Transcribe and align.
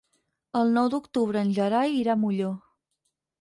El 0.61 0.71
nou 0.77 0.89
d'octubre 0.93 1.43
en 1.47 1.51
Gerai 1.59 1.93
irà 1.99 2.15
a 2.15 2.17
Molló. 2.23 2.51